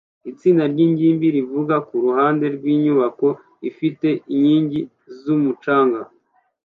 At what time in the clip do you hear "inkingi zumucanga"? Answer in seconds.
4.35-6.01